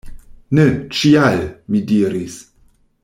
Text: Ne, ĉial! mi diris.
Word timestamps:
Ne, 0.59 0.63
ĉial! 0.99 1.45
mi 1.75 1.83
diris. 1.93 2.39